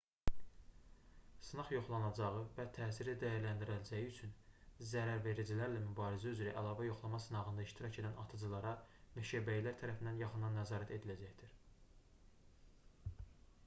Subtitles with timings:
[1.49, 4.31] sınaq yoxlanacağı və təsiri dəyərləndiriləcəyi üçün
[4.93, 8.73] zərəvericilərlə mübarizə üzrə əlavə yoxlama sınağında iştirak edən atıcılara
[9.21, 11.55] meşəbəyilər tərəfindən yaxından nəzarət ediləcəkdir